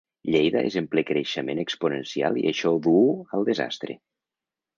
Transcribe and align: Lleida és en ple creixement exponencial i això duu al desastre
Lleida 0.35 0.61
és 0.69 0.77
en 0.79 0.87
ple 0.93 1.03
creixement 1.09 1.61
exponencial 1.63 2.41
i 2.45 2.47
això 2.53 2.73
duu 2.89 3.05
al 3.39 3.47
desastre 3.53 3.99